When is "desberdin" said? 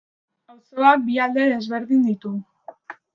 1.51-2.03